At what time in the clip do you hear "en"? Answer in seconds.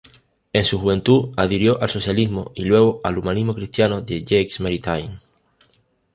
0.51-0.65